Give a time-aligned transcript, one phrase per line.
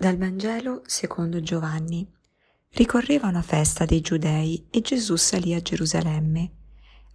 [0.00, 2.08] Dal Vangelo secondo Giovanni.
[2.70, 6.52] Ricorreva una festa dei Giudei e Gesù salì a Gerusalemme.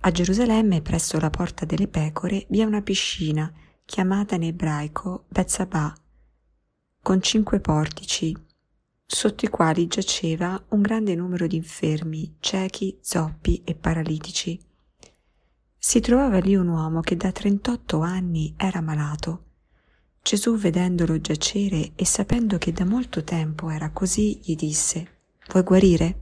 [0.02, 3.50] A Gerusalemme, presso la porta delle pecore, vi è una piscina,
[3.86, 5.96] chiamata in ebraico Bezzabà,
[7.02, 8.36] con cinque portici,
[9.06, 14.60] sotto i quali giaceva un grande numero di infermi, ciechi, zoppi e paralitici.
[15.78, 19.52] Si trovava lì un uomo che da 38 anni era malato
[20.24, 25.18] Gesù, vedendolo giacere e sapendo che da molto tempo era così, gli disse,
[25.50, 26.20] Vuoi guarire?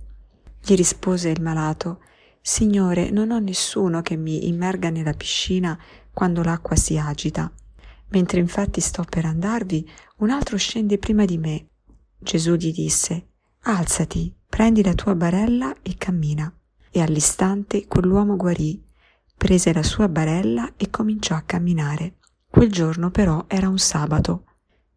[0.60, 2.02] Gli rispose il malato,
[2.42, 5.80] Signore, non ho nessuno che mi immerga nella piscina
[6.12, 7.52] quando l'acqua si agita.
[8.10, 9.88] Mentre infatti sto per andarvi,
[10.18, 11.68] un altro scende prima di me.
[12.18, 13.28] Gesù gli disse,
[13.62, 16.52] Alzati, prendi la tua barella e cammina.
[16.90, 18.84] E all'istante quell'uomo guarì,
[19.38, 22.16] prese la sua barella e cominciò a camminare.
[22.52, 24.44] Quel giorno però era un sabato.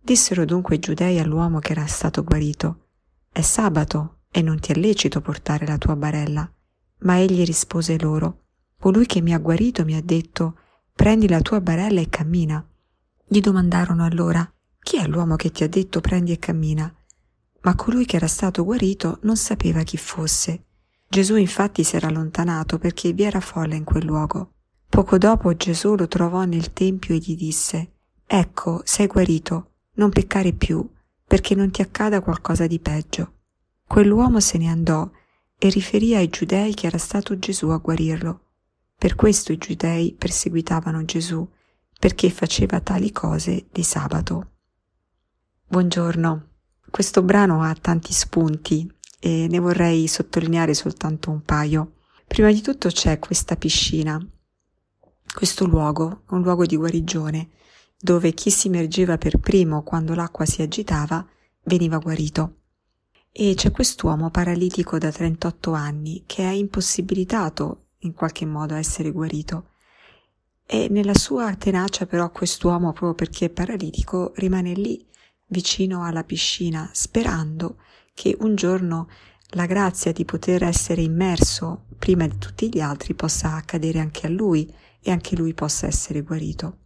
[0.01, 2.89] Dissero dunque i giudei all'uomo che era stato guarito,
[3.31, 6.53] È sabato e non ti è lecito portare la tua barella.
[6.99, 8.41] Ma egli rispose loro,
[8.79, 10.59] Colui che mi ha guarito mi ha detto,
[10.93, 12.63] Prendi la tua barella e cammina.
[13.25, 16.93] Gli domandarono allora, Chi è l'uomo che ti ha detto prendi e cammina?
[17.63, 20.65] Ma colui che era stato guarito non sapeva chi fosse.
[21.09, 24.54] Gesù infatti si era allontanato perché vi era folla in quel luogo.
[24.95, 27.95] Poco dopo Gesù lo trovò nel Tempio e gli disse,
[28.28, 30.89] Ecco, sei guarito, non peccare più,
[31.27, 33.33] perché non ti accada qualcosa di peggio.
[33.89, 35.11] Quell'uomo se ne andò
[35.59, 38.42] e riferì ai giudei che era stato Gesù a guarirlo.
[38.97, 41.45] Per questo i giudei perseguitavano Gesù,
[41.98, 44.51] perché faceva tali cose di sabato.
[45.67, 46.51] Buongiorno.
[46.89, 51.95] Questo brano ha tanti spunti e ne vorrei sottolineare soltanto un paio.
[52.29, 54.24] Prima di tutto c'è questa piscina
[55.34, 57.50] questo luogo, un luogo di guarigione,
[57.98, 61.27] dove chi si immergeva per primo quando l'acqua si agitava
[61.64, 62.58] veniva guarito.
[63.33, 69.11] E c'è quest'uomo paralitico da 38 anni che è impossibilitato in qualche modo a essere
[69.11, 69.70] guarito.
[70.64, 75.05] E nella sua tenacia però quest'uomo, proprio perché è paralitico, rimane lì,
[75.48, 77.78] vicino alla piscina, sperando
[78.14, 79.08] che un giorno
[79.48, 84.30] la grazia di poter essere immerso prima di tutti gli altri possa accadere anche a
[84.30, 84.72] lui
[85.07, 86.79] e anche lui possa essere guarito.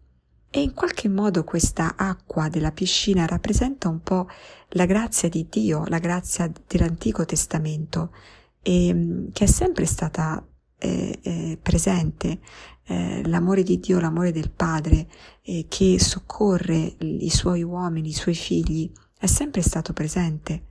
[0.51, 4.27] E in qualche modo questa acqua della piscina rappresenta un po'
[4.71, 8.13] la grazia di Dio, la grazia dell'Antico Testamento,
[8.61, 10.45] e, mm, che è sempre stata
[10.79, 12.41] eh, eh, presente,
[12.87, 15.07] eh, l'amore di Dio, l'amore del Padre,
[15.43, 20.65] eh, che soccorre i suoi uomini, i suoi figli, è sempre stato presente.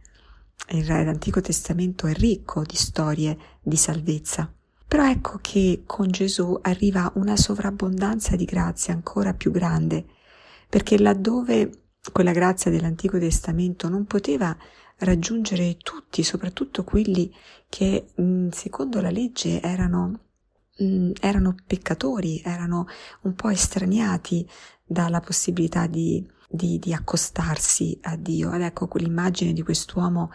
[0.69, 4.51] L'Antico Testamento è ricco di storie di salvezza.
[4.87, 10.05] Però ecco che con Gesù arriva una sovrabbondanza di grazia ancora più grande,
[10.69, 14.55] perché laddove quella grazia dell'Antico Testamento non poteva
[14.99, 17.33] raggiungere tutti, soprattutto quelli
[17.67, 18.07] che
[18.51, 20.19] secondo la legge erano,
[21.19, 22.87] erano peccatori, erano
[23.23, 24.47] un po' estraniati
[24.85, 28.53] dalla possibilità di, di, di accostarsi a Dio.
[28.53, 30.31] Ed ecco quell'immagine di quest'uomo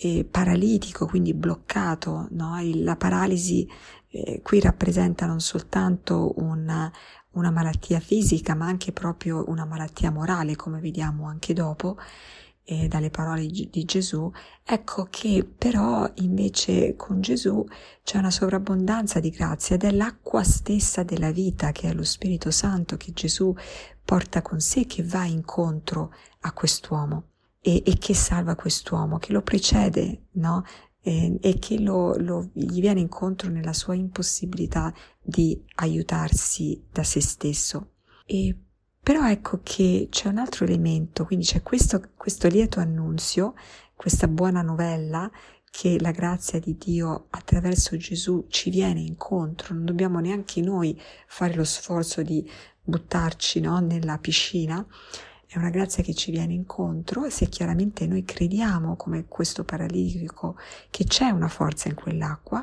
[0.00, 2.58] eh, paralitico, quindi bloccato, no?
[2.74, 3.68] la paralisi
[4.08, 6.90] eh, qui rappresenta non soltanto una,
[7.32, 11.96] una malattia fisica, ma anche proprio una malattia morale, come vediamo anche dopo,
[12.68, 14.30] eh, dalle parole di Gesù,
[14.64, 17.64] ecco che però invece con Gesù
[18.02, 22.50] c'è una sovrabbondanza di grazia ed è l'acqua stessa della vita che è lo Spirito
[22.50, 23.54] Santo che Gesù
[24.04, 27.28] porta con sé che va incontro a quest'uomo
[27.66, 30.64] e, e che salva quest'uomo, che lo precede, no?
[31.00, 37.20] E, e che lo, lo, gli viene incontro nella sua impossibilità di aiutarsi da se
[37.20, 37.94] stesso.
[38.24, 38.56] E
[39.02, 43.54] però ecco che c'è un altro elemento, quindi c'è questo, questo lieto annunzio,
[43.96, 45.28] questa buona novella
[45.68, 51.54] che la grazia di Dio attraverso Gesù ci viene incontro, non dobbiamo neanche noi fare
[51.54, 52.48] lo sforzo di
[52.80, 54.84] buttarci no, nella piscina,
[55.46, 60.56] è una grazia che ci viene incontro e se chiaramente noi crediamo come questo paralitico
[60.90, 62.60] che c'è una forza in quell'acqua,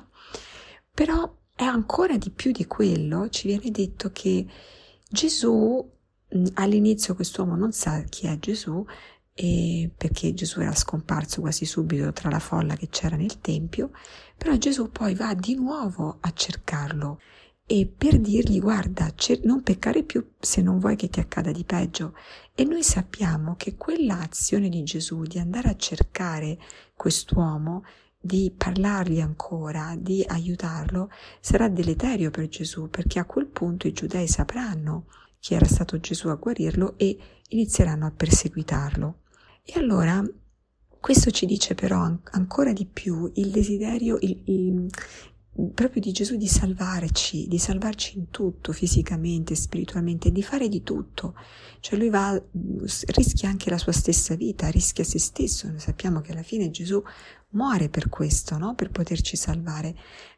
[0.93, 4.45] però è ancora di più di quello, ci viene detto che
[5.07, 5.91] Gesù
[6.55, 8.83] all'inizio quest'uomo non sa chi è Gesù
[9.35, 13.91] e perché Gesù era scomparso quasi subito tra la folla che c'era nel Tempio,
[14.37, 17.19] però Gesù poi va di nuovo a cercarlo
[17.65, 19.13] e per dirgli guarda,
[19.43, 22.13] non peccare più se non vuoi che ti accada di peggio.
[22.53, 26.59] E noi sappiamo che quella azione di Gesù di andare a cercare
[26.95, 27.83] quest'uomo,
[28.19, 34.27] di parlargli ancora, di aiutarlo, sarà deleterio per Gesù, perché a quel punto i giudei
[34.27, 35.07] sapranno
[35.39, 37.17] chi era stato Gesù a guarirlo e
[37.49, 39.23] inizieranno a perseguitarlo.
[39.63, 40.23] E allora
[41.03, 41.99] questo ci dice però
[42.31, 44.89] ancora di più il desiderio, il, il,
[45.73, 51.35] proprio di Gesù di salvarci, di salvarci in tutto, fisicamente, spiritualmente, di fare di tutto.
[51.79, 52.41] Cioè lui va,
[53.07, 55.67] rischia anche la sua stessa vita, rischia se stesso.
[55.67, 57.01] Noi sappiamo che alla fine Gesù
[57.49, 58.73] muore per questo, no?
[58.73, 59.95] per poterci salvare.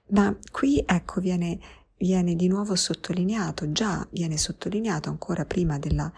[0.07, 1.59] Ma qui ecco viene,
[1.97, 6.11] viene di nuovo sottolineato, già viene sottolineato ancora prima della,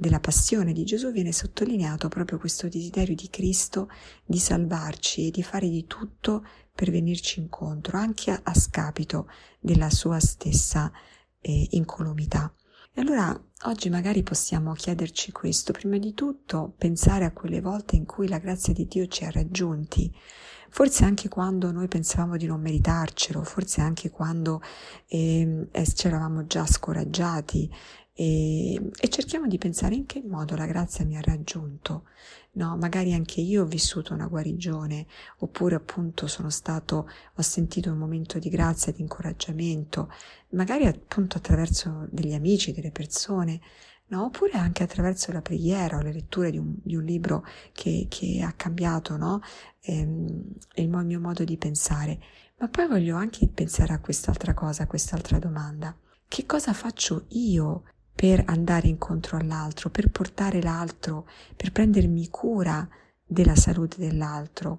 [0.00, 3.90] della passione di Gesù viene sottolineato proprio questo desiderio di Cristo
[4.24, 6.42] di salvarci e di fare di tutto
[6.74, 9.28] per venirci incontro, anche a, a scapito
[9.60, 10.90] della sua stessa
[11.38, 12.50] eh, incolumità.
[12.94, 18.06] E allora oggi magari possiamo chiederci questo, prima di tutto pensare a quelle volte in
[18.06, 20.10] cui la grazia di Dio ci ha raggiunti,
[20.70, 24.62] forse anche quando noi pensavamo di non meritarcelo, forse anche quando
[25.08, 27.70] eh, ci eravamo già scoraggiati,
[28.20, 32.04] e, e, cerchiamo di pensare in che modo la grazia mi ha raggiunto.
[32.52, 35.06] No, magari anche io ho vissuto una guarigione,
[35.38, 40.12] oppure appunto sono stato, ho sentito un momento di grazia, di incoraggiamento,
[40.50, 43.49] magari appunto attraverso degli amici, delle persone,
[44.10, 44.24] no?
[44.24, 48.42] oppure anche attraverso la preghiera o le letture di un, di un libro che, che,
[48.42, 49.40] ha cambiato no?
[49.80, 50.42] ehm,
[50.74, 52.20] il mio modo di pensare.
[52.58, 55.96] Ma poi voglio anche pensare a quest'altra cosa, a quest'altra domanda.
[56.28, 61.26] Che cosa faccio io per andare incontro all'altro, per portare l'altro,
[61.56, 62.86] per prendermi cura
[63.24, 64.78] della salute dell'altro,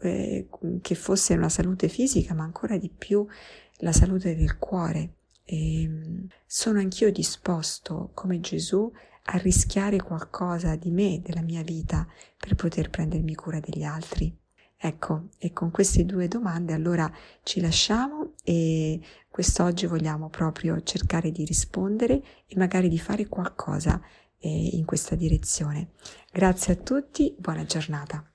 [0.00, 0.48] eh,
[0.82, 3.26] che fosse una salute fisica, ma ancora di più
[3.78, 5.14] la salute del cuore.
[5.44, 8.90] E ehm, sono anch'io disposto, come Gesù,
[9.24, 12.06] a rischiare qualcosa di me, della mia vita,
[12.36, 14.36] per poter prendermi cura degli altri.
[14.84, 17.08] Ecco, e con queste due domande allora
[17.44, 24.02] ci lasciamo e quest'oggi vogliamo proprio cercare di rispondere e magari di fare qualcosa
[24.38, 25.92] eh, in questa direzione.
[26.32, 28.31] Grazie a tutti, buona giornata.